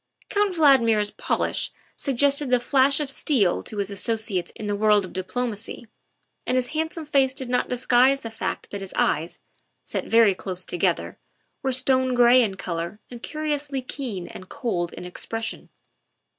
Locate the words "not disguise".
7.49-8.21